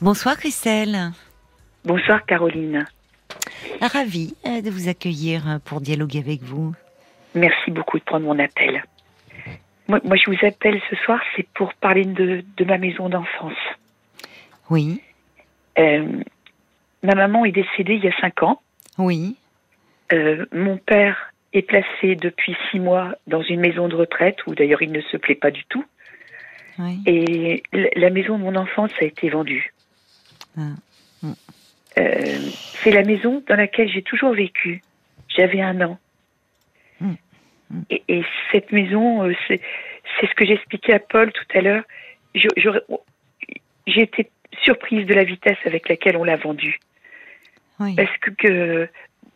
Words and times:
Bonsoir 0.00 0.36
Christelle. 0.36 1.10
Bonsoir 1.84 2.24
Caroline. 2.24 2.86
Ravie 3.80 4.34
euh, 4.46 4.60
de 4.62 4.70
vous 4.70 4.88
accueillir 4.88 5.48
euh, 5.48 5.58
pour 5.64 5.80
dialoguer 5.80 6.20
avec 6.20 6.42
vous. 6.42 6.74
Merci 7.34 7.70
beaucoup 7.70 7.98
de 7.98 8.04
prendre 8.04 8.24
mon 8.26 8.38
appel. 8.38 8.82
Moi, 9.88 10.00
moi 10.04 10.16
je 10.16 10.30
vous 10.30 10.46
appelle 10.46 10.80
ce 10.90 10.96
soir, 10.96 11.20
c'est 11.36 11.46
pour 11.54 11.74
parler 11.74 12.04
de, 12.04 12.44
de 12.56 12.64
ma 12.64 12.78
maison 12.78 13.08
d'enfance. 13.08 13.58
Oui, 14.70 15.00
Euh, 15.78 16.06
ma 17.02 17.14
maman 17.14 17.44
est 17.44 17.52
décédée 17.52 17.94
il 17.94 18.04
y 18.04 18.08
a 18.08 18.20
cinq 18.20 18.42
ans. 18.42 18.60
oui, 18.98 19.36
Euh, 20.12 20.46
mon 20.52 20.76
père 20.78 21.32
est 21.52 21.62
placé 21.62 22.14
depuis 22.16 22.56
six 22.70 22.78
mois 22.80 23.14
dans 23.26 23.42
une 23.42 23.60
maison 23.60 23.88
de 23.88 23.94
retraite 23.96 24.36
où 24.46 24.54
d'ailleurs 24.54 24.82
il 24.82 24.92
ne 24.92 25.00
se 25.00 25.16
plaît 25.16 25.34
pas 25.36 25.50
du 25.50 25.64
tout. 25.64 25.84
oui. 26.78 27.00
Et 27.06 27.62
la 27.96 28.10
maison 28.10 28.38
de 28.38 28.42
mon 28.44 28.56
enfance 28.56 28.90
a 29.00 29.04
été 29.04 29.28
vendue. 29.30 29.72
Ah. 30.58 31.26
Euh, 31.98 32.38
c'est 32.82 32.90
la 32.90 33.02
maison 33.02 33.42
dans 33.48 33.56
laquelle 33.56 33.88
j'ai 33.88 34.02
toujours 34.02 34.32
vécu. 34.34 34.82
J'avais 35.28 35.60
un 35.60 35.80
an. 35.80 35.98
Mm. 37.00 37.12
Mm. 37.70 37.80
Et, 37.90 38.02
et 38.08 38.24
cette 38.52 38.70
maison, 38.72 39.24
euh, 39.24 39.32
c'est 39.48 39.60
ce 40.20 40.34
que 40.34 40.44
j'expliquais 40.44 40.92
à 40.94 40.98
Paul 41.00 41.32
tout 41.32 41.44
à 41.56 41.60
l'heure. 41.60 41.84
J'aurais- 42.56 42.82
J'ai 43.86 44.02
été 44.02 44.30
surprise 44.62 45.06
de 45.06 45.14
la 45.14 45.24
vitesse 45.24 45.58
avec 45.64 45.88
laquelle 45.88 46.16
on 46.16 46.24
l'a 46.24 46.36
vendue. 46.36 46.78
oui. 47.80 47.94
Parce 47.96 48.16
que, 48.18 48.30
que 48.30 48.88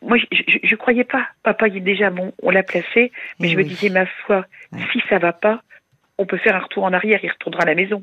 moi, 0.02 0.16
je, 0.19 0.59
je 0.63 0.77
croyais 0.77 1.05
pas. 1.05 1.29
Papa, 1.43 1.69
il 1.69 1.77
est 1.77 1.80
déjà 1.80 2.11
bon, 2.11 2.33
on 2.43 2.51
l'a 2.51 2.63
placé, 2.65 3.13
mais 3.39 3.49
Eh 3.49 3.51
je 3.51 3.57
me 3.57 3.65
disais, 3.65 3.89
ma 3.89 4.07
foi, 4.07 4.47
Ouais. 4.73 4.80
si 4.93 5.01
ça 5.09 5.19
va 5.19 5.33
pas, 5.33 5.63
on 6.19 6.27
peut 6.27 6.39
faire 6.39 6.57
un 6.57 6.61
retour 6.61 6.85
en 6.85 6.93
arrière, 6.93 7.21
il 7.23 7.30
retournera 7.30 7.63
à 7.63 7.66
la 7.66 7.75
maison. 7.75 8.02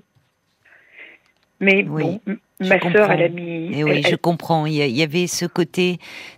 Mais 1.59 1.85
Oui, 1.89 2.03
bon, 2.03 2.21
ma 2.61 2.79
sœur, 2.79 3.11
elle 3.11 3.23
a 3.23 3.27
mis. 3.29 3.77
Et 3.77 3.83
oui, 3.83 3.91
elle- 3.97 4.03
je 4.03 4.07
elle- 4.09 4.17
comprends. 4.17 4.65
Il 4.65 4.73
y, 4.73 5.03
avait 5.03 5.27
ce 5.27 5.45
côté, 5.45 5.97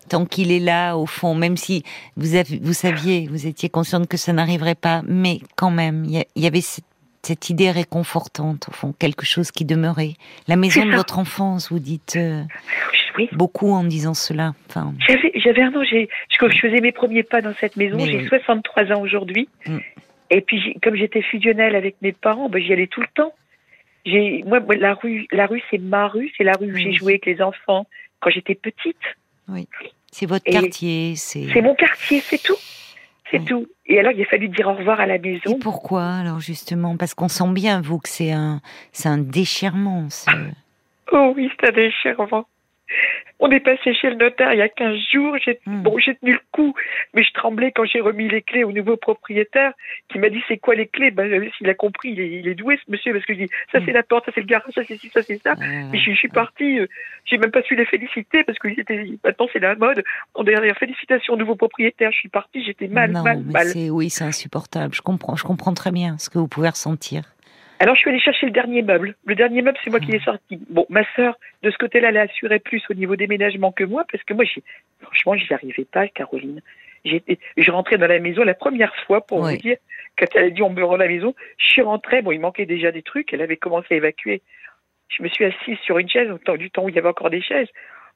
tant 0.10 0.26
qu'il 0.26 0.52
est 0.52 0.60
là, 0.60 0.96
au 0.96 1.06
fond, 1.06 1.36
même 1.36 1.58
si 1.58 1.84
vous, 2.18 2.36
avez, 2.36 2.60
vous 2.62 2.74
saviez, 2.74 3.28
vous 3.30 3.46
étiez 3.48 3.70
consciente 3.70 4.08
que 4.08 4.18
ça 4.18 4.34
n'arriverait 4.34 4.76
pas, 4.76 5.02
mais 5.08 5.40
quand 5.56 5.72
même, 5.72 6.06
il 6.06 6.26
y, 6.36 6.48
avait 6.48 6.62
cette, 6.62 6.86
cette 7.22 7.50
idée 7.52 7.70
réconfortante, 7.70 8.68
au 8.70 8.72
fond, 8.72 8.94
quelque 8.98 9.26
chose 9.26 9.52
qui 9.52 9.64
demeurait. 9.64 10.14
La 10.48 10.56
maison 10.56 10.86
de 10.86 10.96
votre 10.96 11.20
enfance, 11.20 11.72
vous 11.72 11.80
dites 11.80 12.16
euh, 12.18 12.42
Oui, 13.18 13.30
beaucoup 13.34 13.72
en 13.72 13.84
disant 13.84 14.16
cela. 14.16 14.54
Enfin, 14.70 14.94
j'avais, 15.36 15.62
un 15.62 15.70
an, 15.76 15.84
je, 15.84 16.08
faisais 16.60 16.82
mes 16.82 16.92
premiers 16.92 17.24
pas 17.24 17.42
dans 17.42 17.54
cette 17.60 17.76
maison, 17.78 17.98
Mais 17.98 18.08
j'ai 18.08 18.18
oui. 18.20 18.28
63 18.28 18.92
ans 18.92 19.02
aujourd'hui. 19.02 19.50
Mm. 19.68 19.78
Et 20.32 20.42
puis, 20.42 20.78
comme 20.82 20.96
j'étais 20.96 21.22
fusionnelle 21.22 21.76
avec 21.76 21.96
mes 22.02 22.14
parents, 22.14 22.50
ben, 22.50 22.64
j'y 22.64 22.72
allais 22.74 22.88
tout 22.88 23.02
le 23.02 23.08
temps. 23.14 23.34
J'ai, 24.06 24.44
moi, 24.46 24.60
la 24.78 24.94
rue, 24.96 25.28
la 25.32 25.46
rue, 25.46 25.62
c'est 25.70 25.78
ma 25.78 26.08
rue, 26.08 26.32
c'est 26.38 26.44
la 26.44 26.54
rue 26.54 26.72
où 26.74 26.76
j'ai 26.76 26.86
Oui. 26.90 26.94
joué 26.96 27.12
avec 27.14 27.26
les 27.26 27.42
enfants 27.42 27.86
quand 28.20 28.30
j'étais 28.32 28.56
petite. 28.56 28.98
c'est 30.12 30.26
votre 30.26 30.48
Et 30.48 30.52
quartier, 30.52 31.16
c'est. 31.16 31.48
C'est 31.54 31.62
mon 31.62 31.76
quartier, 31.76 32.20
c'est 32.20 32.42
tout. 32.42 32.58
C'est 33.30 33.40
Oui. 33.40 33.46
tout. 33.46 33.68
Et 33.86 34.00
alors, 34.00 34.12
il 34.12 34.22
a 34.22 34.26
fallu 34.26 34.50
dire 34.50 34.68
au 34.68 34.74
revoir 34.74 35.00
à 35.00 35.06
la 35.06 35.16
Et 35.16 35.20
maison. 35.20 35.58
pourquoi 35.60 36.06
alors 36.16 36.40
justement? 36.40 36.98
Parce 36.98 37.14
qu'on 37.14 37.30
sent 37.30 37.52
bien 37.54 37.82
vous 37.82 38.00
que 38.00 38.10
c'est 38.10 38.32
un, 38.32 38.60
c'est 38.92 39.08
un 39.10 39.18
déchirement. 39.20 40.10
ce- 40.10 40.30
Oh 41.14 41.34
oui, 41.36 41.50
c'est 41.60 41.70
un 41.70 41.72
déchirement. 41.72 42.46
On 43.44 43.50
est 43.50 43.60
passé 43.60 43.94
chez 43.96 44.10
le 44.12 44.16
notaire 44.18 44.54
il 44.54 44.60
y 44.60 44.62
a 44.62 44.70
15 44.70 44.98
jours. 45.12 45.36
J'ai, 45.44 45.60
Hmm. 45.66 45.82
bon, 45.84 45.98
j'ai 45.98 46.16
tenu 46.16 46.34
le 46.34 46.40
coup, 46.52 46.74
mais 47.14 47.24
je 47.24 47.32
tremblais 47.34 47.72
quand 47.72 47.86
j'ai 47.86 48.00
remis 48.00 48.30
les 48.30 48.42
clés 48.44 48.64
au 48.64 48.72
nouveau 48.72 48.98
propriétaire 48.98 49.74
qui 50.10 50.20
m'a 50.20 50.30
dit 50.30 50.42
c'est 50.48 50.58
quoi 50.58 50.76
les 50.76 50.88
clés? 50.88 51.10
Ben, 51.12 51.32
euh, 51.32 51.50
S'il 51.58 51.68
a 51.70 51.74
compris, 51.74 52.12
il 52.12 52.20
est, 52.20 52.30
il 52.40 52.48
est 52.48 52.54
doué 52.56 52.78
ce 52.86 52.92
monsieur 52.92 53.14
parce 53.14 53.26
que 53.26 53.34
je 53.34 53.40
dis 53.40 53.50
ça 53.72 53.80
Hmm. 53.80 53.84
c'est 53.86 53.92
la 53.94 54.04
porte, 54.04 54.26
ça 54.26 54.32
c'est 54.36 54.42
le 54.42 54.46
garage, 54.48 54.72
ça 54.74 54.82
c'est 54.88 54.98
ci, 54.98 55.10
ça 55.14 55.24
c'est 55.24 55.42
ça. 55.42 55.52
Euh, 55.54 55.84
Mais 55.92 55.98
je, 56.00 56.12
je 56.12 56.16
suis 56.16 56.28
partie, 56.30 56.80
euh, 56.80 56.88
j'ai 57.26 57.38
même 57.40 57.52
pas 57.52 57.64
su 57.64 57.76
les 57.76 57.86
féliciter 57.86 58.44
parce 58.44 58.60
que 58.60 58.74
c'était, 58.76 59.06
maintenant 59.24 59.48
c'est 59.52 59.60
la 59.60 59.76
mode. 59.76 60.04
On 60.36 60.44
derrière 60.44 60.78
félicitations 60.78 61.34
au 61.34 61.38
nouveau 61.38 61.56
propriétaire, 61.56 62.12
je 62.12 62.18
suis 62.18 62.30
partie, 62.30 62.64
j'étais 62.64 62.88
mal, 62.88 63.12
non, 63.12 63.24
mal, 63.24 63.42
mais 63.46 63.54
mal. 63.54 63.68
c'est 63.68 63.90
oui, 63.90 64.10
c'est 64.12 64.24
insupportable. 64.24 64.94
Je 64.94 65.02
comprends, 65.02 65.36
je 65.36 65.44
comprends 65.44 65.74
très 65.74 65.92
bien 65.92 66.18
ce 66.20 66.30
que 66.30 66.38
vous 66.38 66.48
pouvez 66.48 66.70
ressentir. 66.70 67.24
Alors 67.82 67.96
je 67.96 68.02
suis 68.02 68.12
allée 68.12 68.20
chercher 68.20 68.46
le 68.46 68.52
dernier 68.52 68.84
meuble. 68.84 69.16
Le 69.26 69.34
dernier 69.34 69.64
meuble, 69.64 69.78
c'est 69.84 69.90
moi 69.90 70.00
qui 70.00 70.12
l'ai 70.12 70.20
sorti. 70.20 70.60
Bon, 70.70 70.86
ma 70.90 71.04
sœur, 71.16 71.36
de 71.64 71.72
ce 71.72 71.78
côté-là, 71.80 72.10
elle 72.10 72.18
assurait 72.18 72.60
plus 72.60 72.84
au 72.92 72.94
niveau 72.94 73.16
déménagement 73.16 73.72
que 73.72 73.84
moi, 73.84 74.06
parce 74.12 74.24
que 74.24 74.36
moi, 74.36 74.46
franchement, 75.02 75.36
j'y 75.36 75.52
arrivais 75.52 75.86
pas, 75.86 76.08
Caroline. 76.08 76.62
J'étais, 77.06 77.40
je 77.58 77.72
rentrais 77.72 77.98
dans 77.98 78.06
la 78.06 78.20
maison 78.20 78.44
la 78.44 78.54
première 78.54 78.96
fois, 79.08 79.26
pour 79.26 79.40
Oui. 79.40 79.54
vous 79.54 79.62
dire, 79.62 79.78
quand 80.16 80.28
elle 80.36 80.44
a 80.44 80.50
dit 80.52 80.62
on 80.62 80.70
me 80.70 80.84
rend 80.84 80.98
la 80.98 81.08
maison, 81.08 81.34
je 81.58 81.66
suis 81.72 81.82
rentrée, 81.82 82.22
bon, 82.22 82.32
il 82.32 82.40
manquait 82.40 82.68
déjà 82.68 82.92
des 82.92 83.02
trucs, 83.02 83.34
elle 83.34 83.42
avait 83.42 83.58
commencé 83.58 83.88
à 83.90 83.96
évacuer. 83.96 84.44
Je 85.10 85.24
me 85.24 85.28
suis 85.30 85.46
assise 85.46 85.80
sur 85.80 85.98
une 85.98 86.08
chaise, 86.08 86.30
au 86.30 86.38
temps 86.38 86.58
du 86.58 86.70
temps 86.70 86.84
où 86.84 86.90
il 86.90 86.96
y 86.96 87.00
avait 87.00 87.10
encore 87.10 87.32
des 87.32 87.42
chaises. 87.42 87.68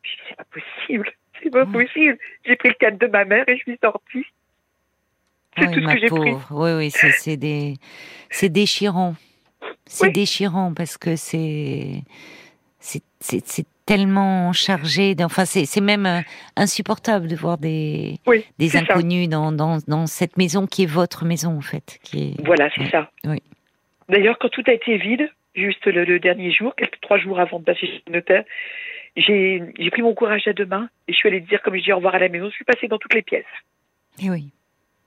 Je 0.03 0.11
dit, 0.11 0.17
c'est 0.29 0.37
pas 0.37 0.43
possible, 0.43 1.11
c'est 1.41 1.49
pas 1.49 1.63
Oui. 1.63 1.71
possible. 1.71 2.19
J'ai 2.45 2.55
pris 2.55 2.69
le 2.69 2.75
cadre 2.75 2.99
de 2.99 3.07
ma 3.07 3.25
mère 3.25 3.49
et 3.49 3.57
je 3.57 3.63
suis 3.63 3.79
sortie. 3.83 4.27
C'est 5.57 5.65
oui, 5.65 5.73
tout 5.73 5.81
ce 5.81 5.93
que 5.93 5.99
j'ai 5.99 6.07
pris. 6.07 6.33
Oui, 6.51 6.71
oui, 6.77 6.91
c'est, 6.91 7.11
c'est 7.11 7.37
des, 7.37 7.73
c'est 8.29 8.49
déchirant. 8.49 9.15
C'est 9.85 10.07
Oui. 10.07 10.13
déchirant 10.13 10.73
parce 10.73 10.97
que 10.97 11.15
c'est, 11.15 12.01
c'est, 12.79 13.65
tellement 13.85 14.51
chargé. 14.51 15.15
Enfin, 15.21 15.45
c'est, 15.45 15.65
c'est 15.65 15.81
même 15.81 16.05
euh, 16.07 16.21
insupportable 16.55 17.27
de 17.27 17.35
voir 17.35 17.57
des, 17.59 18.17
Oui, 18.25 18.43
des 18.57 18.75
inconnus 18.77 19.29
dans, 19.29 19.51
dans, 19.51 19.77
dans 19.87 20.07
cette 20.07 20.37
maison 20.37 20.65
qui 20.65 20.83
est 20.83 20.87
votre 20.87 21.23
maison 21.23 21.55
en 21.57 21.61
fait, 21.61 21.99
qui 22.03 22.29
est. 22.31 22.45
Voilà, 22.45 22.69
c'est 22.75 22.81
Ouais, 22.81 22.89
ça. 22.89 23.11
oui. 23.25 23.41
D'ailleurs, 24.09 24.37
quand 24.39 24.49
tout 24.49 24.63
a 24.67 24.71
été 24.73 24.97
vide, 24.97 25.29
juste 25.55 25.85
le, 25.85 26.03
le 26.03 26.19
dernier 26.19 26.51
jour, 26.51 26.75
quelques 26.75 26.99
trois 27.01 27.17
jours 27.19 27.39
avant 27.39 27.59
de 27.59 27.63
passer 27.65 27.85
chez 27.87 28.01
le 28.07 28.13
notaire, 28.13 28.43
j'ai 29.15 29.61
j'ai 29.79 29.89
pris 29.91 30.01
mon 30.01 30.13
courage 30.15 30.47
à 30.47 30.53
deux 30.53 30.65
mains 30.65 30.89
et 31.07 31.13
je 31.13 31.17
suis 31.17 31.29
allée 31.29 31.41
dire, 31.41 31.61
comme 31.61 31.75
je 31.77 31.83
dis 31.83 31.91
au 31.93 31.97
revoir 31.97 32.15
à 32.15 32.19
la 32.19 32.29
maison, 32.29 32.49
je 32.49 32.55
suis 32.55 32.65
passée 32.65 32.87
dans 32.87 32.97
toutes 32.97 33.13
les 33.13 33.21
pièces. 33.21 33.45
Et 34.21 34.29
oui. 34.31 34.49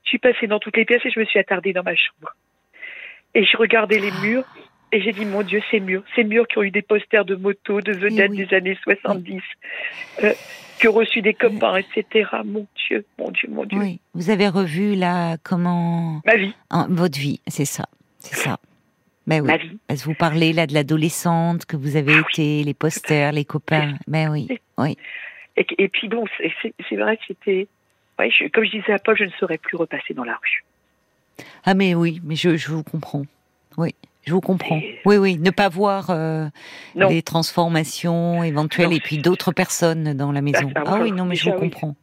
Je 0.03 0.09
suis 0.09 0.19
passée 0.19 0.47
dans 0.47 0.59
toutes 0.59 0.77
les 0.77 0.85
pièces 0.85 1.05
et 1.05 1.11
je 1.11 1.19
me 1.19 1.25
suis 1.25 1.37
attardée 1.39 1.73
dans 1.73 1.83
ma 1.83 1.95
chambre. 1.95 2.33
Et 3.35 3.43
je 3.45 3.57
regardais 3.57 3.99
les 3.99 4.11
murs 4.21 4.43
et 4.91 5.01
j'ai 5.01 5.11
dit, 5.11 5.25
mon 5.25 5.43
Dieu, 5.43 5.61
ces 5.69 5.79
murs, 5.79 6.03
ces 6.15 6.23
murs 6.23 6.47
qui 6.47 6.57
ont 6.57 6.63
eu 6.63 6.71
des 6.71 6.81
posters 6.81 7.25
de 7.25 7.35
motos, 7.35 7.81
de 7.81 7.91
vedettes 7.93 8.31
oui. 8.31 8.45
des 8.45 8.55
années 8.55 8.77
70, 8.83 9.39
euh, 10.23 10.33
qui 10.79 10.87
ont 10.87 10.93
reçu 10.93 11.21
des 11.21 11.33
copains, 11.35 11.75
etc. 11.77 12.29
Mon 12.43 12.65
Dieu, 12.87 13.05
mon 13.19 13.29
Dieu, 13.29 13.49
mon 13.51 13.65
Dieu. 13.65 13.77
Oui. 13.79 13.99
Vous 14.15 14.29
avez 14.31 14.47
revu 14.47 14.95
là 14.95 15.37
comment? 15.43 16.21
Ma 16.25 16.35
vie, 16.37 16.55
en- 16.71 16.87
votre 16.87 17.19
vie, 17.19 17.39
c'est 17.47 17.65
ça, 17.65 17.85
c'est 18.19 18.35
ça. 18.35 18.57
Ben 19.27 19.41
oui. 19.41 19.47
ma 19.47 19.57
vie. 19.57 19.77
Parce 19.87 20.01
que 20.01 20.05
vous 20.05 20.15
parlez 20.15 20.53
là 20.53 20.65
de 20.65 20.73
l'adolescente 20.73 21.65
que 21.67 21.75
vous 21.77 21.95
avez 21.97 22.13
Ah 22.13 22.17
oui. 22.17 22.23
été, 22.31 22.63
les 22.63 22.73
posters, 22.73 23.31
les 23.31 23.45
copains? 23.45 23.93
Ben 24.07 24.29
oui, 24.31 24.47
oui. 24.79 24.97
Et, 25.55 25.67
et 25.77 25.87
puis 25.89 26.07
bon, 26.07 26.25
c'est- 26.37 26.95
vrai 26.95 27.17
que 27.17 27.23
c'était... 27.27 27.67
Ouais, 28.17 28.31
je- 28.31 28.47
comme 28.47 28.63
je 28.65 28.71
disais 28.71 28.93
à 28.93 28.97
Paul, 28.97 29.15
je 29.17 29.25
ne 29.25 29.29
saurais 29.39 29.59
plus 29.59 29.77
repasser 29.77 30.15
dans 30.15 30.23
la 30.23 30.33
rue. 30.33 30.63
Ah 31.65 31.73
mais 31.73 31.95
oui, 31.95 32.21
mais 32.23 32.35
je, 32.35 32.57
je 32.57 32.71
vous 32.71 32.83
comprends. 32.83 33.23
Oui, 33.77 33.95
je 34.25 34.33
vous 34.33 34.41
comprends. 34.41 34.81
Oui, 35.05 35.17
oui, 35.17 35.37
ne 35.37 35.51
pas 35.51 35.69
voir 35.69 36.09
euh, 36.09 36.45
les 36.95 37.21
transformations 37.21 38.43
éventuelles 38.43 38.89
Non, 38.89 38.95
et 38.95 38.99
puis 38.99 39.17
d'autres 39.17 39.51
personnes 39.51 40.13
dans 40.13 40.31
la 40.31 40.41
maison. 40.41 40.71
Ah 40.75 40.83
voilà. 40.85 41.03
oui, 41.03 41.11
non, 41.11 41.25
mais 41.25 41.35
je 41.35 41.45
vous 41.45 41.55
oui. 41.55 41.59
comprends. 41.59 41.95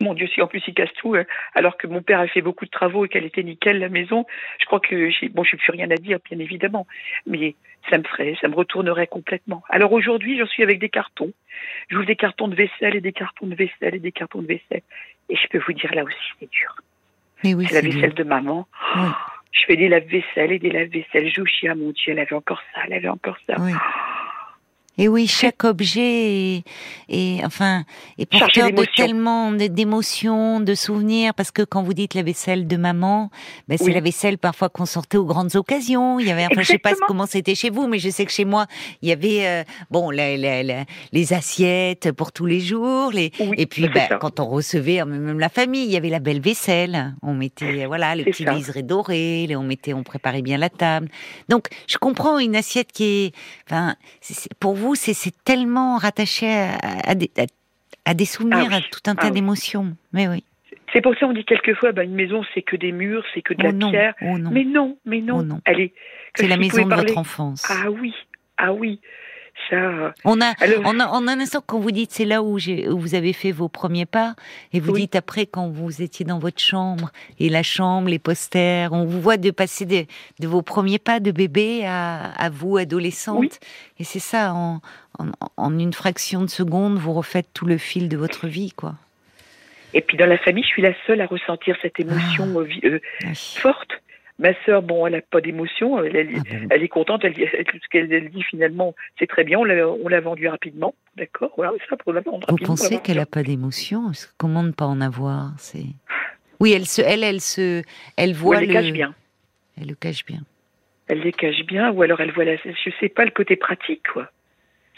Mon 0.00 0.14
Dieu, 0.14 0.26
si 0.26 0.42
en 0.42 0.48
plus 0.48 0.62
il 0.66 0.74
casse 0.74 0.92
tout, 0.94 1.14
euh, 1.14 1.24
alors 1.54 1.76
que 1.76 1.86
mon 1.86 2.02
père 2.02 2.18
a 2.18 2.26
fait 2.26 2.42
beaucoup 2.42 2.64
de 2.64 2.70
travaux 2.70 3.04
et 3.04 3.08
qu'elle 3.08 3.24
était 3.24 3.44
nickel 3.44 3.78
la 3.78 3.88
maison, 3.88 4.26
je 4.58 4.66
crois 4.66 4.80
que 4.80 5.10
j'ai 5.10 5.28
bon, 5.28 5.44
j'ai 5.44 5.56
plus 5.56 5.70
rien 5.70 5.90
à 5.92 5.96
dire, 5.96 6.18
bien 6.28 6.40
évidemment, 6.40 6.88
mais 7.24 7.54
ça 7.88 7.98
me 7.98 8.02
ferait, 8.02 8.36
ça 8.40 8.48
me 8.48 8.54
retournerait 8.54 9.06
complètement. 9.06 9.62
Alors 9.68 9.92
aujourd'hui, 9.92 10.38
j'en 10.38 10.46
suis 10.46 10.64
avec 10.64 10.80
des 10.80 10.88
cartons. 10.88 11.32
J'ouvre 11.88 12.06
des 12.06 12.16
cartons 12.16 12.48
de 12.48 12.56
vaisselle 12.56 12.96
et 12.96 13.00
des 13.00 13.12
cartons 13.12 13.46
de 13.46 13.54
vaisselle 13.54 13.94
et 13.94 14.00
des 14.00 14.12
cartons 14.12 14.42
de 14.42 14.46
vaisselle. 14.46 14.82
Et 15.28 15.36
je 15.36 15.46
peux 15.48 15.60
vous 15.64 15.72
dire 15.72 15.94
là 15.94 16.02
aussi, 16.02 16.16
c'est 16.40 16.50
dur. 16.50 16.74
Mais 17.44 17.54
oui, 17.54 17.66
c'est 17.68 17.82
la 17.82 17.88
vaisselle 17.88 18.14
de 18.14 18.24
maman. 18.24 18.66
Oui. 18.96 19.08
Je 19.52 19.64
fais 19.66 19.76
des 19.76 19.88
lave-vaisselle 19.88 20.52
et 20.52 20.58
des 20.58 20.70
lave-vaisselle. 20.70 21.30
À 21.68 21.74
mon 21.74 21.90
Dieu, 21.90 22.12
elle 22.12 22.18
avait 22.18 22.34
encore 22.34 22.62
ça, 22.74 22.80
elle 22.86 22.94
avait 22.94 23.08
encore 23.08 23.36
ça. 23.46 23.56
Oui. 23.58 23.72
Et 24.98 25.08
oui, 25.08 25.26
chaque 25.26 25.64
objet 25.64 26.56
est, 26.58 26.64
est- 27.08 27.44
enfin, 27.44 27.84
est 28.18 28.26
porteur 28.26 28.70
de 28.70 28.84
tellement 28.94 29.50
d'émotions, 29.52 30.60
de 30.60 30.74
souvenirs, 30.74 31.32
parce 31.34 31.50
que 31.50 31.62
quand 31.62 31.82
vous 31.82 31.94
dites 31.94 32.12
la 32.14 32.22
vaisselle 32.22 32.66
de 32.66 32.76
maman, 32.76 33.30
ben 33.68 33.78
c'est 33.78 33.84
Oui. 33.84 33.94
la 33.94 34.00
vaisselle 34.00 34.36
parfois 34.36 34.68
qu'on 34.68 34.84
sortait 34.84 35.16
aux 35.16 35.24
grandes 35.24 35.56
occasions. 35.56 36.20
Il 36.20 36.26
y 36.26 36.30
avait, 36.30 36.44
enfin, 36.44 36.60
je 36.62 36.66
sais 36.68 36.78
pas 36.78 36.92
comment 37.06 37.24
c'était 37.26 37.54
chez 37.54 37.70
vous, 37.70 37.86
mais 37.88 37.98
je 37.98 38.10
sais 38.10 38.26
que 38.26 38.32
chez 38.32 38.44
moi, 38.44 38.66
il 39.00 39.08
y 39.08 39.12
avait, 39.12 39.46
euh, 39.46 39.64
bon, 39.90 40.10
la- 40.10 40.36
la- 40.36 40.62
la- 40.62 40.84
les 41.12 41.32
assiettes 41.32 42.12
pour 42.12 42.32
tous 42.32 42.44
les 42.46 42.60
jours, 42.60 43.12
les, 43.12 43.32
Oui, 43.40 43.54
et 43.56 43.66
puis 43.66 43.88
ben, 43.88 44.08
quand 44.20 44.40
on 44.40 44.46
recevait 44.46 45.04
même 45.06 45.38
la 45.38 45.48
famille, 45.48 45.84
il 45.84 45.90
y 45.92 45.96
avait 45.96 46.10
la 46.10 46.20
belle 46.20 46.40
vaisselle. 46.40 47.14
On 47.22 47.32
mettait, 47.34 47.86
voilà, 47.86 48.14
le 48.14 48.24
petit 48.24 48.44
liseré 48.44 48.82
doré, 48.82 49.48
on 49.56 49.62
mettait, 49.62 49.94
on 49.94 50.02
préparait 50.02 50.42
bien 50.42 50.58
la 50.58 50.68
table. 50.68 51.08
Donc, 51.48 51.68
je 51.88 51.96
comprends 51.96 52.38
une 52.38 52.56
assiette 52.56 52.92
qui 52.92 53.04
est, 53.04 53.32
enfin, 53.66 53.96
pour 54.60 54.74
vous, 54.74 54.81
c'est 54.94 55.14
c'est 55.14 55.34
tellement 55.44 55.96
rattaché 55.96 56.48
à, 56.50 56.76
à 57.10 57.14
des, 57.14 57.30
à- 57.38 57.46
à 58.10 58.14
des 58.14 58.24
souvenirs, 58.24 58.58
Ah 58.62 58.68
oui. 58.68 58.74
à 58.74 58.80
tout 58.80 59.00
un 59.06 59.14
tas 59.14 59.22
Ah 59.24 59.26
oui. 59.26 59.32
d'émotions. 59.32 59.96
Mais 60.12 60.28
oui. 60.28 60.44
C'est 60.92 61.00
pour 61.00 61.14
ça 61.16 61.26
on 61.26 61.32
dit 61.32 61.44
quelquefois, 61.44 61.92
bah, 61.92 62.04
une 62.04 62.14
maison 62.14 62.42
c'est 62.54 62.62
que 62.62 62.76
des 62.76 62.92
murs, 62.92 63.24
c'est 63.34 63.42
que 63.42 63.54
de 63.54 63.60
Oh 63.62 63.66
la 63.66 63.72
non, 63.72 63.90
pierre. 63.90 64.14
oh 64.22 64.38
non. 64.38 64.50
Mais 64.50 64.64
non, 64.64 64.98
mais 65.06 65.20
non. 65.20 65.38
Oh 65.38 65.42
non. 65.42 65.60
Elle 65.64 65.80
est. 65.80 65.92
C'est 66.34 66.48
la 66.48 66.56
maison 66.56 66.82
de 66.84 66.88
parler- 66.88 67.04
votre 67.06 67.18
enfance. 67.18 67.64
Ah 67.70 67.90
oui, 67.90 68.14
ah 68.58 68.72
oui. 68.72 69.00
Ça. 69.68 70.12
On 70.24 70.40
a, 70.40 70.54
on 70.84 71.00
a, 71.00 71.06
en 71.06 71.28
un 71.28 71.40
instant, 71.40 71.62
quand 71.64 71.78
vous 71.78 71.90
dites 71.90 72.10
c'est 72.12 72.24
là 72.24 72.42
où, 72.42 72.56
où, 72.56 72.98
vous 72.98 73.14
avez 73.14 73.32
fait 73.32 73.52
vos 73.52 73.68
premiers 73.68 74.06
pas, 74.06 74.34
et 74.72 74.80
vous 74.80 74.92
dites 74.92 75.16
après 75.16 75.46
quand 75.46 75.68
vous 75.68 76.02
étiez 76.02 76.24
dans 76.24 76.38
votre 76.38 76.60
chambre, 76.60 77.10
et 77.38 77.48
la 77.48 77.62
chambre, 77.62 78.08
les 78.08 78.18
posters, 78.18 78.92
on 78.92 79.04
vous 79.04 79.20
voit 79.20 79.36
de 79.36 79.50
passer 79.50 79.84
de, 79.86 80.04
de 80.40 80.48
vos 80.48 80.62
premiers 80.62 80.98
pas 80.98 81.20
de 81.20 81.30
bébé 81.30 81.84
à, 81.86 82.32
à 82.32 82.50
vous, 82.50 82.76
adolescente. 82.76 83.60
Et 83.98 84.04
c'est 84.04 84.18
ça, 84.18 84.52
en, 84.54 84.80
en, 85.56 85.78
une 85.78 85.92
fraction 85.92 86.42
de 86.42 86.50
seconde, 86.50 86.98
vous 86.98 87.12
refaites 87.12 87.48
tout 87.54 87.66
le 87.66 87.78
fil 87.78 88.08
de 88.08 88.16
votre 88.16 88.46
vie, 88.46 88.72
quoi. 88.72 88.94
Et 89.94 90.00
puis 90.00 90.16
dans 90.16 90.26
la 90.26 90.38
famille, 90.38 90.64
je 90.64 90.68
suis 90.68 90.82
la 90.82 90.94
seule 91.06 91.20
à 91.20 91.26
ressentir 91.26 91.76
cette 91.82 92.00
émotion 92.00 92.48
ah. 92.56 92.58
euh, 92.58 93.00
euh, 93.24 93.34
forte. 93.34 93.90
Ma 94.38 94.50
sœur, 94.64 94.82
bon, 94.82 95.06
elle 95.06 95.12
n'a 95.12 95.20
pas 95.20 95.40
d'émotion, 95.40 96.02
elle, 96.02 96.16
ah 96.16 96.56
elle, 96.70 96.82
est 96.82 96.88
contente, 96.88 97.24
elle, 97.24 97.34
tout 97.34 97.78
ce 97.82 97.88
qu'elle 97.90 98.30
dit 98.30 98.42
finalement, 98.42 98.94
c'est 99.18 99.26
très 99.26 99.44
bien, 99.44 99.58
on 99.58 99.64
l'a 99.64 100.20
vendu 100.20 100.48
rapidement, 100.48 100.94
d'accord 101.16 101.52
Voilà, 101.56 101.72
ça 101.88 101.96
pour 101.96 102.12
la 102.12 102.22
vendre 102.22 102.46
Vous 102.48 102.56
pensez 102.56 102.98
qu'elle 103.00 103.18
n'a 103.18 103.26
pas 103.26 103.42
d'émotion 103.42 104.10
Comment 104.38 104.62
ne 104.62 104.72
pas 104.72 104.86
en 104.86 105.00
avoir 105.00 105.52
C'est 105.58 105.84
Oui, 106.60 106.72
elle 106.72 106.86
se, 106.86 107.02
elle, 107.02 107.22
elle 107.22 107.40
se, 107.40 107.82
elle 108.16 108.32
voit 108.32 108.60
elle 108.60 108.68
le... 108.68 108.72
cache 108.72 108.92
bien. 108.92 109.14
Elle 109.80 109.88
le 109.88 109.94
cache 109.94 110.24
bien. 110.24 110.40
Elle 111.08 111.20
les 111.20 111.32
cache 111.32 111.64
bien, 111.66 111.90
ou 111.90 112.02
alors 112.02 112.20
elle 112.20 112.32
voit, 112.32 112.44
la... 112.44 112.56
je 112.56 112.90
sais 113.00 113.08
pas, 113.08 113.24
le 113.24 113.30
côté 113.30 113.56
pratique, 113.56 114.02
quoi. 114.12 114.30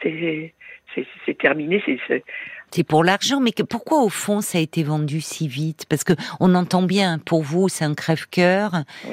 C'est 0.03 1.39
terminé, 1.39 1.83
c'est 1.87 2.85
pour 2.85 3.05
l'argent, 3.05 3.41
mais 3.41 3.53
que, 3.53 3.63
pourquoi 3.63 4.03
au 4.03 4.09
fond 4.09 4.41
ça 4.41 4.59
a 4.59 4.61
été 4.61 4.83
vendu 4.83 5.21
si 5.21 5.47
vite? 5.49 5.87
Parce 5.89 6.03
que 6.03 6.13
on 6.41 6.55
entend 6.55 6.83
bien, 6.83 7.19
pour 7.19 7.43
vous 7.43 7.69
c'est 7.69 7.85
un 7.85 7.95
crève-cœur, 7.95 8.73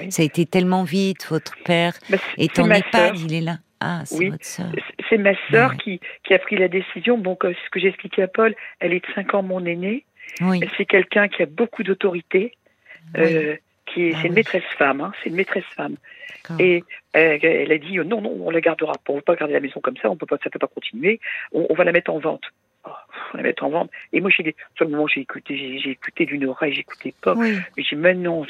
ça 0.09 0.23
a 0.23 0.25
été 0.25 0.45
tellement 0.45 0.83
vite, 0.83 1.27
votre 1.29 1.55
père 1.63 1.93
bah, 2.09 2.17
est 2.37 2.57
en 2.59 2.69
EHPAD, 2.69 3.19
il 3.19 3.33
est 3.33 3.41
là. 3.41 3.57
Ah, 3.79 4.01
c'est 4.05 4.29
votre 4.29 4.45
sœur. 4.45 4.67
C'est 5.09 5.17
ma 5.17 5.33
sœur 5.49 5.75
qui, 5.75 5.99
qui 6.23 6.35
a 6.35 6.39
pris 6.39 6.55
la 6.55 6.67
décision. 6.67 7.17
Bon, 7.17 7.35
ce 7.41 7.69
que 7.71 7.79
j'ai 7.79 7.87
expliqué 7.87 8.21
à 8.21 8.27
Paul, 8.27 8.55
elle 8.79 8.93
est 8.93 8.99
de 8.99 9.13
5 9.15 9.33
ans 9.33 9.41
mon 9.41 9.65
aînée. 9.65 10.05
Oui. 10.41 10.59
C'est 10.77 10.85
quelqu'un 10.85 11.27
qui 11.27 11.41
a 11.41 11.47
beaucoup 11.47 11.81
d'autorité. 11.81 12.53
Euh, 13.17 13.55
qui 13.93 14.11
ah 14.13 14.19
c'est 14.21 14.27
une 14.27 14.33
maîtresse 14.33 14.63
femme, 14.77 15.01
hein, 15.01 15.11
c'est 15.21 15.29
une 15.29 15.35
maîtresse 15.35 15.65
femme. 15.75 15.95
Et 16.59 16.83
euh, 17.15 17.37
elle 17.41 17.71
a 17.71 17.77
dit 17.77 17.97
non, 17.97 18.21
non, 18.21 18.35
on 18.41 18.49
la 18.49 18.61
gardera 18.61 18.93
pas, 18.93 19.13
on 19.13 19.15
ne 19.15 19.19
peut 19.19 19.33
pas 19.33 19.35
garder 19.35 19.53
la 19.53 19.59
maison 19.59 19.79
comme 19.79 19.97
ça, 19.97 20.09
on 20.09 20.15
peut 20.15 20.25
pas, 20.25 20.37
ça 20.43 20.49
peut 20.49 20.59
pas 20.59 20.67
continuer, 20.67 21.19
on, 21.51 21.67
on 21.69 21.73
va 21.73 21.83
la 21.83 21.91
mettre 21.91 22.11
en 22.11 22.19
vente. 22.19 22.43
Oh, 22.83 22.89
on 23.33 23.37
la 23.37 23.43
mettre 23.43 23.63
en 23.63 23.69
vente. 23.69 23.91
Et 24.11 24.21
moi, 24.21 24.31
j'ai, 24.35 24.55
sur 24.75 24.85
le 24.85 24.91
moment, 24.91 25.05
j'ai 25.07 25.21
écouté, 25.21 25.55
j'ai, 25.55 25.91
écouté 25.91 26.25
d'une 26.25 26.45
oreille, 26.45 26.73
j'écoutais 26.73 27.13
pas. 27.21 27.35
Oui. 27.35 27.55
Mais 27.77 27.83
j'ai 27.83 27.95
mais 27.95 28.15
non. 28.15 28.43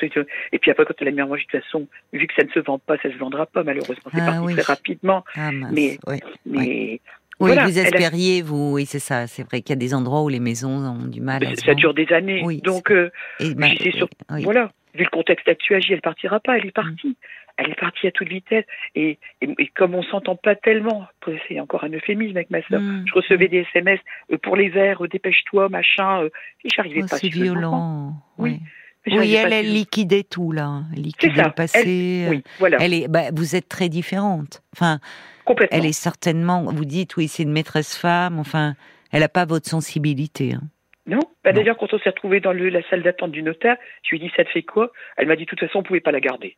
Et 0.54 0.60
puis 0.60 0.72
après, 0.72 0.86
quand 0.86 0.94
elle 1.02 1.10
a 1.10 1.12
mis 1.12 1.22
en 1.22 1.28
vente, 1.28 1.40
de 1.40 1.44
toute 1.44 1.62
façon, 1.62 1.88
vu 2.14 2.28
que 2.28 2.34
ça 2.36 2.44
ne 2.44 2.50
se 2.50 2.60
vend 2.60 2.80
pas, 2.80 2.96
ça 2.98 3.12
se 3.12 3.18
vendra 3.18 3.46
pas, 3.46 3.64
malheureusement. 3.64 4.10
C'est 4.14 4.22
ah, 4.22 4.32
parti 4.32 4.54
très 4.54 4.62
rapidement. 4.62 5.26
Ah, 5.36 5.52
mais, 5.52 5.98
mais, 6.46 7.02
oui, 7.42 7.52
vous 7.58 7.80
espériez, 7.80 8.42
vous, 8.42 8.74
oui, 8.74 8.86
c'est 8.86 9.00
ça. 9.00 9.28
C'est 9.28 9.44
vrai 9.44 9.62
qu'il 9.62 9.72
y 9.72 9.74
a 9.74 9.80
des 9.80 9.94
endroits 9.94 10.22
où 10.22 10.30
les 10.30 10.40
maisons 10.40 10.70
ont 10.70 11.08
du 11.08 11.22
mal. 11.22 11.44
À 11.44 11.56
ça 11.56 11.74
dure 11.74 11.94
des 11.94 12.08
années. 12.14 12.42
Oui, 12.46 12.62
Donc, 12.62 12.92
euh, 12.92 13.12
bah, 13.56 13.68
sûr, 13.92 14.08
voilà. 14.30 14.72
Vu 14.94 15.04
le 15.04 15.10
contexte 15.10 15.48
actuel, 15.48 15.82
elle 15.90 16.02
partira 16.02 16.40
pas. 16.40 16.58
Elle 16.58 16.66
est 16.66 16.72
partie. 16.72 17.10
Mm 17.10 17.16
elle 17.58 17.72
est 17.72 17.80
partie 17.80 18.08
à 18.08 18.12
toute 18.12 18.28
vitesse. 18.28 18.66
Et, 18.96 19.18
et, 19.42 19.68
comme 19.76 19.96
on 19.96 20.04
s'entend 20.04 20.36
pas 20.36 20.56
tellement, 20.56 21.08
c'est 21.48 21.60
encore 21.60 21.84
un 21.84 21.90
euphémisme 21.90 22.38
avec 22.38 22.50
ma 22.50 22.62
soeur, 22.64 22.82
hmm. 22.82 23.06
je 23.08 23.14
recevais 23.14 23.48
des 23.48 23.66
SMS 23.74 24.00
euh, 24.32 24.38
pour 24.38 24.56
les 24.56 24.70
verres, 24.70 25.04
euh, 25.04 25.08
dépêche-toi, 25.08 25.70
machin, 25.70 26.24
euh, 26.24 26.30
et 26.64 26.70
j'arrivais 26.76 27.02
oh, 27.04 27.08
pas. 27.10 27.18
C'est 27.18 27.30
violent. 27.30 28.14
Oui. 28.38 28.60
Oui, 29.08 29.34
elle, 29.34 29.52
elle 29.52 29.74
liquidait 29.74 30.22
tout 30.22 30.52
là, 30.52 30.84
elle 30.96 31.02
liquidait 31.02 31.44
le 31.44 31.50
passé. 31.50 32.28
oui, 32.30 32.44
voilà. 32.60 32.78
Elle 32.80 32.94
est, 32.94 33.08
bah, 33.08 33.32
vous 33.34 33.56
êtes 33.56 33.68
très 33.68 33.90
différente. 33.90 34.62
Enfin, 34.76 35.00
Complètement. 35.44 35.76
elle 35.76 35.88
est 35.88 35.92
certainement. 35.92 36.66
Vous 36.66 36.86
dites 36.86 37.18
oui, 37.18 37.28
c'est 37.28 37.42
une 37.42 37.52
maîtresse 37.52 37.98
femme. 37.98 38.38
Enfin, 38.38 38.76
elle 39.12 39.22
n'a 39.22 39.28
pas 39.28 39.46
votre 39.46 39.68
sensibilité. 39.68 40.54
Hein. 40.54 40.62
Non. 41.08 41.20
Bah, 41.44 41.52
D'ailleurs, 41.52 41.78
quand 41.78 41.94
on 41.94 42.00
s'est 42.00 42.10
retrouvé 42.10 42.40
dans 42.40 42.54
le, 42.54 42.70
la 42.70 42.88
salle 42.90 43.04
d'attente 43.04 43.32
du 43.32 43.44
notaire, 43.44 43.78
je 44.04 44.12
lui 44.12 44.18
ai 44.18 44.28
dit 44.28 44.34
ça 44.36 44.44
te 44.44 44.50
fait 44.50 44.64
quoi? 44.64 44.92
Elle 45.18 45.28
m'a 45.28 45.36
dit 45.36 45.46
de 45.46 45.50
toute 45.50 45.60
façon, 45.60 45.80
on 45.80 45.84
pouvait 45.84 46.00
pas 46.00 46.12
la 46.12 46.20
garder. 46.20 46.58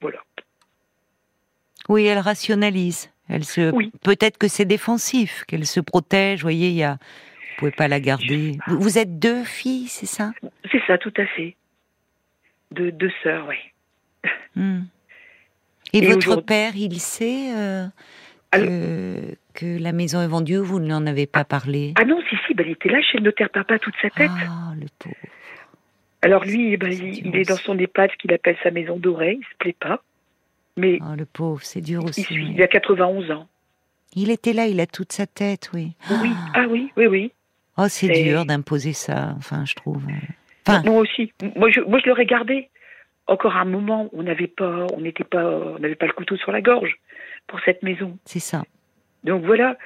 Voilà. 0.00 0.18
Oui, 1.88 2.06
elle 2.06 2.18
rationalise. 2.18 3.12
Elle 3.28 3.44
se. 3.44 3.72
Peut-être 4.02 4.38
que 4.38 4.48
c'est 4.48 4.64
défensif, 4.64 5.44
qu'elle 5.46 5.66
se 5.66 5.80
protège. 5.80 6.40
Vous 6.40 6.46
voyez, 6.46 6.68
il 6.68 6.74
y 6.76 6.84
a. 6.84 6.92
Vous 6.94 7.58
pouvez 7.58 7.70
pas 7.70 7.88
la 7.88 8.00
garder. 8.00 8.58
Vous 8.66 8.98
êtes 8.98 9.18
deux 9.18 9.44
filles, 9.44 9.86
c'est 9.86 10.06
ça? 10.06 10.32
C'est 10.70 10.82
ça, 10.86 10.98
tout 10.98 11.12
à 11.16 11.26
fait. 11.26 11.54
De, 12.72 12.90
deux 12.90 13.12
sœurs, 13.22 13.46
oui. 13.48 14.30
Hmm. 14.56 14.82
Et, 15.92 16.06
votre 16.06 16.40
père, 16.40 16.72
il 16.74 16.98
sait 16.98 17.52
euh, 17.54 17.86
que, 18.50 19.36
la 19.60 19.92
maison 19.92 20.20
est 20.22 20.28
vendue 20.28 20.58
ou 20.58 20.64
vous 20.64 20.80
ne 20.80 20.86
lui 20.86 20.92
en 20.92 21.06
avez 21.06 21.26
pas 21.26 21.44
parlé? 21.44 21.94
Ah 21.96 22.04
non, 22.04 22.20
si, 22.28 22.36
si, 22.46 22.54
ben, 22.54 22.66
il 22.66 22.72
était 22.72 22.88
là 22.88 23.00
chez 23.02 23.18
le 23.18 23.24
notaire 23.24 23.50
papa 23.50 23.78
toute 23.78 23.94
sa 24.00 24.10
tête. 24.10 24.30
Ah, 24.30 24.72
le 24.78 24.86
pauvre. 24.98 25.14
Alors 26.22 26.44
lui, 26.44 26.76
ben, 26.76 26.92
il, 26.92 27.36
est 27.36 27.48
dans 27.48 27.56
son 27.56 27.76
EHPAD, 27.78 28.12
ce 28.12 28.16
qu'il 28.16 28.32
appelle 28.32 28.56
sa 28.62 28.70
maison 28.70 28.96
dorée, 28.96 29.38
il 29.40 29.44
se 29.44 29.56
plaît 29.58 29.76
pas. 29.78 30.02
Mais 30.76 30.98
oh, 31.02 31.16
le 31.18 31.26
pauvre, 31.26 31.62
c'est 31.62 31.80
dur 31.80 32.04
aussi. 32.04 32.26
Il, 32.30 32.62
a 32.62 32.68
91 32.68 33.30
ans. 33.32 33.48
Il 34.14 34.30
était 34.30 34.52
là, 34.52 34.66
il 34.66 34.80
a 34.80 34.86
toute 34.86 35.12
sa 35.12 35.26
tête, 35.26 35.70
oui. 35.74 35.92
Oui, 36.10 36.30
ah, 36.32 36.52
ah 36.54 36.66
oui, 36.68 36.92
oui, 36.96 37.06
oui. 37.06 37.32
Oh, 37.76 37.86
c'est 37.88 38.08
dur 38.08 38.44
d'imposer 38.44 38.92
ça, 38.92 39.34
enfin, 39.36 39.64
je 39.64 39.74
trouve. 39.74 40.04
Enfin... 40.66 40.82
Moi 40.84 41.00
aussi. 41.00 41.32
Moi, 41.56 41.70
je, 41.70 41.80
moi, 41.80 41.98
je 41.98 42.08
l'aurais 42.08 42.26
gardé. 42.26 42.68
Encore 43.26 43.56
un 43.56 43.64
moment, 43.64 44.08
on 44.12 44.22
n'avait 44.22 44.48
pas, 44.48 44.86
on 44.94 45.00
n'était 45.00 45.24
pas, 45.24 45.44
on 45.44 45.78
n'avait 45.78 45.94
pas 45.94 46.06
le 46.06 46.12
couteau 46.12 46.36
sur 46.36 46.52
la 46.52 46.60
gorge 46.60 46.98
pour 47.46 47.60
cette 47.64 47.82
maison. 47.82 48.18
C'est 48.24 48.40
ça. 48.40 48.62
Donc 49.24 49.44
voilà. 49.44 49.76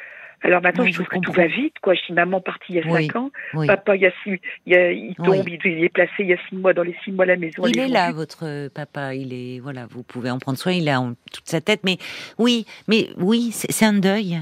Alors 0.43 0.63
maintenant, 0.63 0.85
je 0.87 0.93
trouve 0.93 1.07
que 1.07 1.19
tout 1.19 1.33
va 1.33 1.47
vite, 1.47 1.75
quoi. 1.81 1.95
Je 1.95 2.01
suis 2.01 2.15
maman 2.15 2.41
partie 2.41 2.75
il 2.75 2.77
y 2.77 2.81
a 2.81 2.83
cinq 2.83 3.17
ans. 3.17 3.31
Papa, 3.67 3.97
il, 3.97 4.03
y 4.03 4.07
a 4.07 4.13
six, 4.23 4.39
il, 4.67 5.15
tombe, 5.17 5.49
il, 5.49 5.85
est 5.85 5.89
placé 5.89 6.13
il 6.21 6.27
y 6.27 6.35
a 6.35 6.37
six 6.49 6.57
mois, 6.57 6.75
dans 6.75 6.83
les 6.83 6.95
six 7.03 7.11
mois 7.11 7.25
à 7.25 7.29
la 7.29 7.37
maison. 7.37 7.67
Il 7.67 7.79
est 7.79 7.89
là, 7.89 8.13
votre 8.13 8.69
papa. 8.69 9.15
Il 9.15 9.33
est, 9.33 9.61
voilà, 9.61 9.87
vous 9.91 10.03
pouvez 10.03 10.31
en 10.31 10.39
prendre 10.39 10.59
soin. 10.59 10.73
Il 10.73 10.89
a 10.89 11.01
toute 11.33 11.49
sa 11.49 11.61
tête. 11.61 11.81
Mais 11.85 11.97
oui, 12.39 12.67
mais 12.87 13.09
oui, 13.17 13.51
c'est 13.53 13.85
un 13.85 13.95
deuil. 13.95 14.39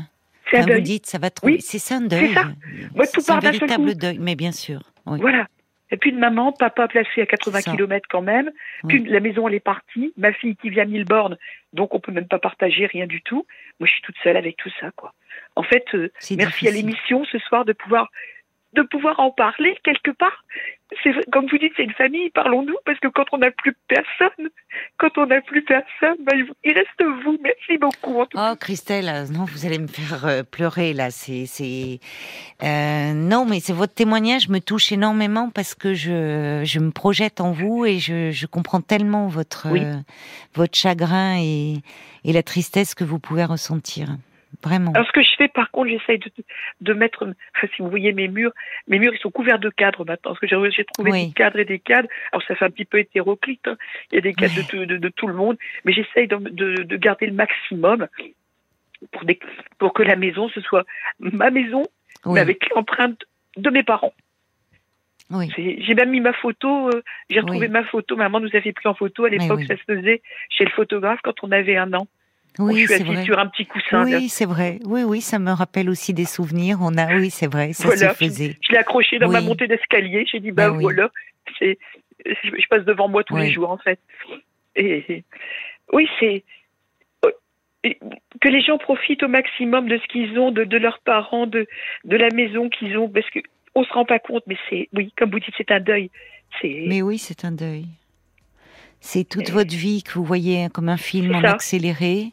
C'est 0.50 0.58
un 0.58 0.66
deuil. 0.66 0.76
Vous 0.76 0.82
dites, 0.82 1.06
ça 1.06 1.18
va 1.18 1.30
trop. 1.30 1.46
Oui. 1.46 1.60
C'est 1.60 1.94
un 1.94 2.00
deuil. 2.00 2.34
C'est 3.04 3.30
un 3.30 3.38
véritable 3.38 3.94
deuil, 3.94 4.18
mais 4.20 4.34
bien 4.34 4.52
sûr. 4.52 4.82
Voilà. 5.06 5.46
Et 5.94 5.96
puis 5.96 6.10
de 6.10 6.18
maman, 6.18 6.50
papa 6.50 6.88
placé 6.88 7.22
à 7.22 7.26
80 7.26 7.62
km 7.62 8.08
quand 8.10 8.20
même. 8.20 8.50
Puis 8.88 9.04
la 9.04 9.20
maison, 9.20 9.46
elle 9.46 9.54
est 9.54 9.60
partie. 9.60 10.12
Ma 10.16 10.32
fille 10.32 10.56
qui 10.56 10.68
vit 10.68 10.80
à 10.80 10.86
Milborne, 10.86 11.38
donc 11.72 11.94
on 11.94 12.00
peut 12.00 12.10
même 12.10 12.26
pas 12.26 12.40
partager 12.40 12.86
rien 12.86 13.06
du 13.06 13.22
tout. 13.22 13.46
Moi, 13.78 13.86
je 13.86 13.92
suis 13.92 14.02
toute 14.02 14.16
seule 14.24 14.36
avec 14.36 14.56
tout 14.56 14.72
ça, 14.80 14.90
quoi. 14.96 15.14
En 15.54 15.62
fait, 15.62 15.84
euh, 15.94 16.10
merci 16.36 16.66
à 16.66 16.72
l'émission 16.72 17.24
ce 17.26 17.38
soir 17.38 17.64
de 17.64 17.72
pouvoir 17.72 18.10
de 18.74 18.82
pouvoir 18.82 19.20
en 19.20 19.30
parler 19.30 19.76
quelque 19.84 20.10
part. 20.10 20.44
C'est 21.02 21.12
comme 21.30 21.46
vous 21.46 21.58
dites, 21.58 21.72
c'est 21.76 21.84
une 21.84 21.92
famille. 21.94 22.30
Parlons-nous 22.30 22.76
parce 22.84 22.98
que 23.00 23.08
quand 23.08 23.24
on 23.32 23.38
n'a 23.38 23.50
plus 23.50 23.74
personne, 23.88 24.48
quand 24.98 25.16
on 25.18 25.26
n'a 25.26 25.40
plus 25.40 25.62
personne, 25.62 26.16
ben, 26.20 26.46
il 26.62 26.72
reste 26.72 27.24
vous. 27.24 27.38
Merci 27.42 27.78
beaucoup. 27.78 28.22
oh, 28.34 28.54
Christelle, 28.60 29.08
euh, 29.08 29.26
non, 29.26 29.44
vous 29.44 29.66
allez 29.66 29.78
me 29.78 29.86
faire 29.86 30.26
euh, 30.26 30.42
pleurer 30.42 30.92
là. 30.92 31.10
C'est, 31.10 31.46
c'est 31.46 32.00
non, 32.62 33.44
mais 33.44 33.60
c'est 33.60 33.72
votre 33.72 33.94
témoignage 33.94 34.48
me 34.48 34.60
touche 34.60 34.92
énormément 34.92 35.50
parce 35.50 35.74
que 35.74 35.94
je, 35.94 36.62
je 36.64 36.78
me 36.78 36.90
projette 36.90 37.40
en 37.40 37.52
vous 37.52 37.86
et 37.86 37.98
je, 37.98 38.30
je 38.30 38.46
comprends 38.46 38.80
tellement 38.80 39.26
votre 39.26 39.68
votre 40.54 40.76
chagrin 40.76 41.38
et, 41.40 41.76
et 42.24 42.32
la 42.32 42.42
tristesse 42.42 42.94
que 42.94 43.04
vous 43.04 43.18
pouvez 43.18 43.44
ressentir. 43.44 44.16
Vraiment. 44.62 44.92
Alors, 44.92 45.06
ce 45.06 45.12
que 45.12 45.22
je 45.22 45.34
fais, 45.36 45.48
par 45.48 45.70
contre, 45.70 45.90
j'essaye 45.90 46.18
de, 46.18 46.30
de 46.80 46.92
mettre, 46.92 47.26
si 47.74 47.82
vous 47.82 47.88
voyez 47.88 48.12
mes 48.12 48.28
murs, 48.28 48.52
mes 48.88 48.98
murs, 48.98 49.12
ils 49.14 49.20
sont 49.20 49.30
couverts 49.30 49.58
de 49.58 49.70
cadres 49.70 50.04
maintenant, 50.04 50.34
parce 50.34 50.38
que 50.38 50.46
j'ai 50.46 50.84
trouvé 50.84 51.12
des 51.12 51.32
cadres 51.32 51.58
et 51.58 51.64
des 51.64 51.78
cadres. 51.78 52.08
Alors, 52.32 52.42
ça 52.46 52.54
fait 52.54 52.64
un 52.64 52.70
petit 52.70 52.84
peu 52.84 52.98
hétéroclite, 52.98 53.66
hein. 53.66 53.76
il 54.12 54.16
y 54.16 54.18
a 54.18 54.20
des 54.20 54.34
cadres 54.34 54.54
de, 54.54 54.84
de, 54.84 54.96
de, 54.96 55.08
tout 55.08 55.26
le 55.26 55.34
monde, 55.34 55.56
mais 55.84 55.92
j'essaye 55.92 56.28
de, 56.28 56.36
de, 56.36 56.96
garder 56.96 57.26
le 57.26 57.32
maximum 57.32 58.06
pour, 59.12 59.24
des, 59.24 59.38
pour 59.78 59.92
que 59.92 60.02
la 60.02 60.16
maison, 60.16 60.48
ce 60.48 60.60
soit 60.60 60.84
ma 61.18 61.50
maison, 61.50 61.84
mais 62.26 62.40
avec 62.40 62.68
l'empreinte 62.74 63.24
de 63.56 63.70
mes 63.70 63.82
parents. 63.82 64.14
Oui. 65.30 65.50
J'ai 65.56 65.94
même 65.94 66.10
mis 66.10 66.20
ma 66.20 66.34
photo, 66.34 66.88
euh, 66.88 67.02
j'ai 67.30 67.40
retrouvé 67.40 67.68
ma 67.68 67.82
photo, 67.84 68.14
maman 68.14 68.40
nous 68.40 68.54
avait 68.54 68.72
pris 68.72 68.88
en 68.88 68.94
photo, 68.94 69.24
à 69.24 69.30
l'époque 69.30 69.62
ça 69.66 69.76
se 69.76 69.82
faisait 69.82 70.22
chez 70.50 70.64
le 70.64 70.70
photographe 70.70 71.20
quand 71.22 71.42
on 71.42 71.50
avait 71.50 71.76
un 71.76 71.92
an. 71.94 72.06
Oui, 72.58 72.84
c'est 72.86 73.02
vrai. 73.02 73.24
sur 73.24 73.38
un 73.38 73.46
petit 73.46 73.66
coussin. 73.66 74.04
Oui, 74.04 74.28
c'est 74.28 74.44
vrai. 74.44 74.78
Oui, 74.84 75.02
oui, 75.02 75.20
ça 75.20 75.38
me 75.38 75.50
rappelle 75.50 75.90
aussi 75.90 76.14
des 76.14 76.24
souvenirs. 76.24 76.78
On 76.80 76.96
a, 76.96 77.16
oui, 77.16 77.30
c'est 77.30 77.50
vrai, 77.50 77.72
ça 77.72 77.96
se 77.96 78.14
faisait. 78.14 78.56
Je, 78.62 78.72
l'ai 78.72 78.78
accroché 78.78 79.18
dans 79.18 79.30
ma 79.30 79.40
montée 79.40 79.66
d'escalier. 79.66 80.24
J'ai 80.30 80.40
dit, 80.40 80.52
bah 80.52 80.70
ben 80.70 80.78
voilà, 80.78 81.10
c'est, 81.58 81.78
je 82.24 82.68
passe 82.68 82.84
devant 82.84 83.08
moi 83.08 83.24
tous 83.24 83.36
les 83.36 83.50
jours 83.50 83.70
en 83.70 83.78
fait. 83.78 83.98
Et 84.76 85.24
oui, 85.92 86.08
c'est 86.20 86.44
que 88.40 88.48
les 88.48 88.62
gens 88.62 88.78
profitent 88.78 89.22
au 89.22 89.28
maximum 89.28 89.88
de 89.88 89.98
ce 89.98 90.06
qu'ils 90.08 90.38
ont, 90.38 90.50
de, 90.50 90.64
de, 90.64 90.78
leurs 90.78 91.00
parents, 91.00 91.46
de, 91.46 91.66
de 92.04 92.16
la 92.16 92.30
maison 92.30 92.70
qu'ils 92.70 92.96
ont, 92.96 93.08
parce 93.08 93.28
que 93.30 93.40
on 93.74 93.84
se 93.84 93.92
rend 93.92 94.04
pas 94.04 94.18
compte, 94.18 94.44
mais 94.46 94.56
c'est, 94.70 94.88
oui, 94.94 95.12
comme 95.16 95.30
vous 95.30 95.40
dites, 95.40 95.54
c'est 95.56 95.70
un 95.70 95.80
deuil. 95.80 96.10
Mais 96.62 97.02
oui, 97.02 97.18
c'est 97.18 97.44
un 97.44 97.52
deuil. 97.52 97.86
C'est 99.06 99.24
toute 99.24 99.50
votre 99.50 99.74
vie 99.74 100.02
que 100.02 100.14
vous 100.14 100.24
voyez 100.24 100.68
comme 100.72 100.88
un 100.88 100.96
film 100.96 101.34
en 101.34 101.44
accéléré. 101.44 102.32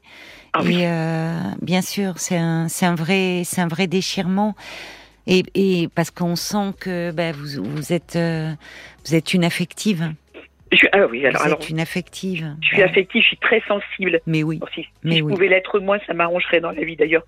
Ah 0.53 0.61
et 0.63 0.87
euh, 0.87 1.37
bien 1.61 1.81
sûr, 1.81 2.17
c'est 2.17 2.37
un, 2.37 2.95
vrai, 2.95 3.41
c'est 3.43 3.59
un 3.59 3.67
vrai 3.67 3.87
déchirement. 3.87 4.55
Et, 5.27 5.43
et 5.53 5.89
parce 5.93 6.11
qu'on 6.11 6.37
sent 6.37 6.71
que 6.79 7.11
bah, 7.11 7.33
vous, 7.33 7.61
vous 7.61 7.91
êtes, 7.91 8.15
euh, 8.15 8.53
vous 9.05 9.15
êtes 9.15 9.33
une 9.33 9.43
affective. 9.43 10.13
Je, 10.71 10.87
ah 10.93 11.07
oui, 11.07 11.25
alors, 11.25 11.45
vous 11.45 11.51
êtes 11.51 11.69
une 11.69 11.81
affective. 11.81 12.55
Je 12.61 12.67
suis 12.67 12.81
affective, 12.81 13.21
je 13.21 13.27
suis 13.27 13.37
très 13.37 13.61
sensible. 13.67 14.21
Mais 14.25 14.41
oui. 14.41 14.61
si, 14.73 14.87
mais 15.03 15.17
je 15.17 15.23
pouvais 15.23 15.49
l'être 15.49 15.77
moins, 15.79 15.99
ça 16.07 16.13
m'arrangerait 16.13 16.61
dans 16.61 16.71
la 16.71 16.85
vie 16.85 16.95
d'ailleurs. 16.95 17.23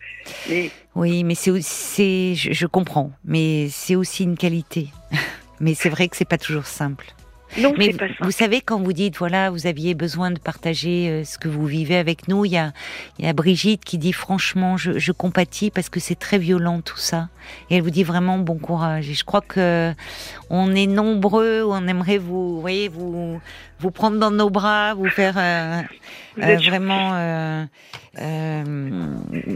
Mais... 0.49 0.69
Oui, 0.95 1.25
mais 1.25 1.35
c'est, 1.35 1.51
c'est, 1.61 2.33
je, 2.33 2.53
je 2.53 2.65
comprends, 2.65 3.11
mais 3.25 3.67
c'est 3.67 3.97
aussi 3.97 4.23
une 4.23 4.37
qualité. 4.37 4.87
mais 5.59 5.73
c'est 5.73 5.89
vrai 5.89 6.07
que 6.07 6.15
c'est 6.15 6.27
pas 6.27 6.37
toujours 6.37 6.65
simple. 6.65 7.13
Non, 7.57 7.73
mais 7.77 7.93
pas 7.93 8.07
ça. 8.07 8.13
vous 8.21 8.31
savez 8.31 8.61
quand 8.61 8.81
vous 8.81 8.93
dites 8.93 9.17
voilà 9.17 9.49
vous 9.49 9.67
aviez 9.67 9.93
besoin 9.93 10.31
de 10.31 10.39
partager 10.39 11.09
euh, 11.09 11.23
ce 11.23 11.37
que 11.37 11.47
vous 11.47 11.65
vivez 11.65 11.97
avec 11.97 12.27
nous, 12.27 12.45
il 12.45 12.51
y 12.51 12.57
a, 12.57 12.73
il 13.19 13.25
y 13.25 13.27
a 13.27 13.33
Brigitte 13.33 13.85
qui 13.85 13.97
dit 13.97 14.13
franchement 14.13 14.77
je, 14.77 14.97
je 14.97 15.11
compatis 15.11 15.69
parce 15.69 15.89
que 15.89 15.99
c'est 15.99 16.15
très 16.15 16.37
violent 16.37 16.81
tout 16.81 16.97
ça 16.97 17.29
et 17.69 17.77
elle 17.77 17.83
vous 17.83 17.91
dit 17.91 18.03
vraiment 18.03 18.37
bon 18.39 18.57
courage 18.57 19.09
et 19.09 19.13
je 19.13 19.23
crois 19.23 19.41
que 19.41 19.93
on 20.49 20.73
est 20.73 20.87
nombreux, 20.87 21.63
on 21.65 21.87
aimerait 21.87 22.17
vous, 22.17 22.59
voyez 22.59 22.87
vous 22.89 23.39
vous 23.83 23.91
prendre 23.91 24.17
dans 24.17 24.31
nos 24.31 24.49
bras, 24.49 24.93
vous 24.93 25.09
faire 25.09 25.35
euh, 25.37 25.81
euh, 26.41 26.55
vraiment 26.55 27.11
euh, 27.15 27.65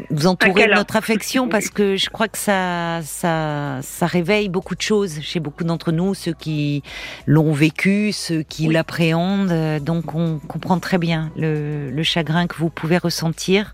vous 0.09 0.27
entourer 0.27 0.67
de 0.67 0.73
notre 0.73 0.97
affection 0.97 1.47
parce 1.49 1.69
que 1.69 1.95
je 1.95 2.09
crois 2.09 2.27
que 2.27 2.37
ça, 2.37 2.99
ça, 3.03 3.79
ça 3.81 4.05
réveille 4.05 4.49
beaucoup 4.49 4.75
de 4.75 4.81
choses 4.81 5.21
chez 5.21 5.39
beaucoup 5.39 5.63
d'entre 5.63 5.93
nous, 5.93 6.13
ceux 6.13 6.33
qui 6.33 6.83
l'ont 7.25 7.53
vécu, 7.53 8.11
ceux 8.11 8.43
qui 8.43 8.67
l'appréhendent. 8.67 9.81
Donc 9.81 10.13
on 10.13 10.39
comprend 10.39 10.79
très 10.79 10.97
bien 10.97 11.31
le, 11.37 11.89
le 11.89 12.03
chagrin 12.03 12.47
que 12.47 12.57
vous 12.57 12.69
pouvez 12.69 12.97
ressentir. 12.97 13.73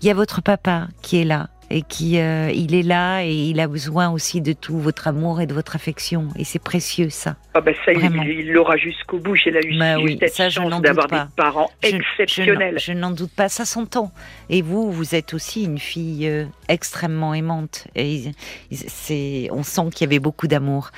Il 0.00 0.06
y 0.06 0.10
a 0.12 0.14
votre 0.14 0.42
papa 0.42 0.86
qui 1.02 1.20
est 1.20 1.24
là 1.24 1.48
et 1.70 1.82
qui 1.82 2.18
euh, 2.18 2.50
il 2.50 2.74
est 2.74 2.82
là 2.82 3.22
et 3.24 3.32
il 3.32 3.60
a 3.60 3.68
besoin 3.68 4.10
aussi 4.10 4.40
de 4.40 4.52
tout 4.52 4.78
votre 4.78 5.08
amour 5.08 5.40
et 5.40 5.46
de 5.46 5.54
votre 5.54 5.76
affection 5.76 6.28
et 6.36 6.44
c'est 6.44 6.62
précieux 6.62 7.10
ça. 7.10 7.36
Ah 7.54 7.60
ben 7.60 7.74
ça 7.84 7.92
il 7.92 8.52
l'aura 8.52 8.76
jusqu'au 8.76 9.18
bout. 9.18 9.34
J'ai 9.34 9.50
eu 9.50 9.78
bah 9.78 9.98
oui, 9.98 10.18
ça, 10.28 10.48
chance 10.48 10.80
d'avoir 10.80 11.08
des 11.08 11.20
parents 11.36 11.70
je, 11.82 11.96
exceptionnels. 11.96 12.78
Je, 12.78 12.92
n'en 12.92 13.10
doute 13.10 13.32
pas, 13.34 13.48
ça 13.48 13.64
s'entend. 13.64 14.12
Et 14.48 14.62
vous, 14.62 14.90
vous 14.90 15.14
êtes 15.14 15.34
aussi 15.34 15.64
une 15.64 15.78
fille 15.78 16.26
euh, 16.26 16.44
extrêmement 16.68 17.34
aimante 17.34 17.88
et 17.94 18.22
c'est 18.70 19.48
on 19.50 19.62
sent 19.62 19.90
qu'il 19.94 20.06
y 20.06 20.08
avait 20.10 20.20
beaucoup 20.20 20.48
d'amour. 20.48 20.90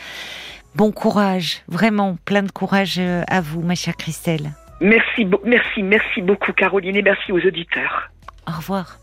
Bon 0.77 0.93
courage, 0.93 1.63
vraiment 1.67 2.17
plein 2.25 2.43
de 2.43 2.53
courage 2.53 2.99
euh, 2.99 3.23
à 3.27 3.41
vous, 3.41 3.61
ma 3.61 3.75
chère 3.75 3.97
Christelle. 3.97 4.53
Merci, 4.81 5.27
merci, 5.45 5.83
merci 5.83 6.23
beaucoup, 6.23 6.53
Caroline, 6.53 6.97
et 6.97 7.03
merci 7.03 7.33
aux 7.33 7.41
auditeurs. 7.41 8.11
Au 8.49 8.57
revoir. 8.57 8.99